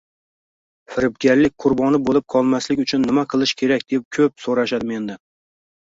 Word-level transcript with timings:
Firibgarlik 0.93 1.53
qurboni 1.67 2.01
boʻlib 2.09 2.27
qolmaslik 2.37 2.83
uchun 2.87 3.07
nima 3.13 3.29
qilish 3.35 3.57
kerak 3.63 3.89
deb 3.97 4.11
koʻp 4.19 4.47
soʻrashadi 4.49 4.95
mendan. 4.95 5.27